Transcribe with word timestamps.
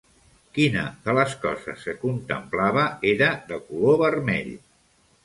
Quina 0.57 0.85
de 1.07 1.13
les 1.17 1.35
coses 1.43 1.83
que 1.89 1.95
contemplava 2.05 2.87
era 3.13 3.29
de 3.53 3.61
color 3.69 4.01
vermell? 4.03 4.49